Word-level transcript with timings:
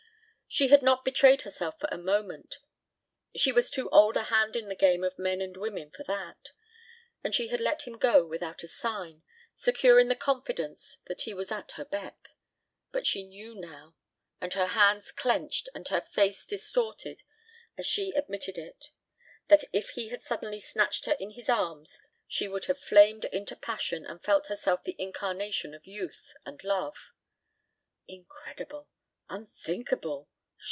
She 0.53 0.67
had 0.67 0.81
not 0.81 1.05
betrayed 1.05 1.43
herself 1.43 1.79
for 1.79 1.87
a 1.93 1.97
moment, 1.97 2.57
she 3.37 3.53
was 3.53 3.71
too 3.71 3.87
old 3.89 4.17
a 4.17 4.23
hand 4.23 4.57
in 4.57 4.67
the 4.67 4.75
game 4.75 5.01
of 5.01 5.17
men 5.17 5.39
and 5.39 5.55
women 5.55 5.91
for 5.91 6.03
that, 6.03 6.51
and 7.23 7.33
she 7.33 7.47
had 7.47 7.61
let 7.61 7.83
him 7.83 7.97
go 7.97 8.27
without 8.27 8.61
a 8.61 8.67
sign, 8.67 9.23
secure 9.55 9.97
in 9.97 10.09
the 10.09 10.13
confidence 10.17 10.97
that 11.07 11.21
he 11.21 11.33
was 11.33 11.53
at 11.53 11.71
her 11.77 11.85
beck; 11.85 12.31
but 12.91 13.07
she 13.07 13.23
knew 13.23 13.55
now, 13.55 13.95
and 14.41 14.53
her 14.55 14.65
hands 14.65 15.13
clenched 15.13 15.69
and 15.73 15.87
her 15.87 16.01
face 16.01 16.45
distorted 16.45 17.23
as 17.77 17.85
she 17.87 18.11
admitted 18.11 18.57
it, 18.57 18.89
that 19.47 19.63
if 19.71 19.91
he 19.91 20.09
had 20.09 20.21
suddenly 20.21 20.59
snatched 20.59 21.05
her 21.05 21.13
in 21.17 21.29
his 21.29 21.47
arms 21.47 22.01
she 22.27 22.49
would 22.49 22.65
have 22.65 22.77
flamed 22.77 23.23
into 23.23 23.55
passion 23.55 24.05
and 24.05 24.21
felt 24.21 24.47
herself 24.47 24.83
the 24.83 24.97
incarnation 24.99 25.73
of 25.73 25.85
youth 25.87 26.33
and 26.45 26.61
love. 26.65 27.13
Incredible. 28.09 28.89
Unthinkable. 29.29 30.27